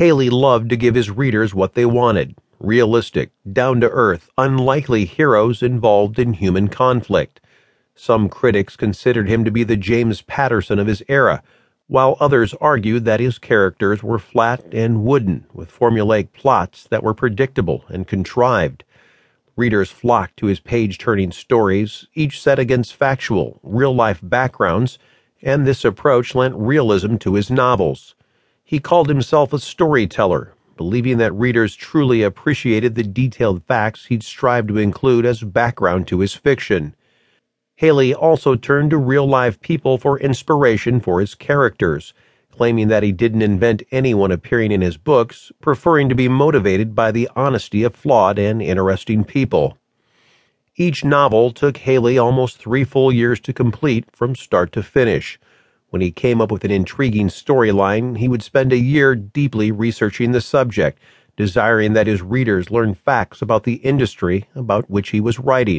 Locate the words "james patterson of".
9.76-10.86